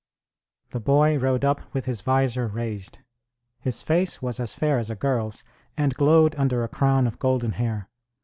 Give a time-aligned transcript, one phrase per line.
[0.71, 2.97] The boy rode up with his visor raised,
[3.59, 5.43] his face was as fair as a girl's,
[5.77, 7.87] and glowed under a crown of golden hair.